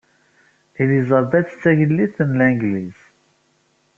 Elizabeth 0.83 1.49
d 1.51 1.57
Tagellid 1.61 2.15
n 2.29 2.31
Langliz. 2.39 2.99